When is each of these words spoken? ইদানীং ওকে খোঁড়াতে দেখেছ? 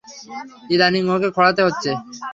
ইদানীং 0.73 1.03
ওকে 1.15 1.29
খোঁড়াতে 1.35 1.61
দেখেছ? 1.67 1.85